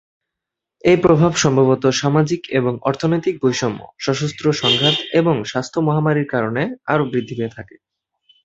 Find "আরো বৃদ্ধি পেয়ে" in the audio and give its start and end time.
6.85-7.55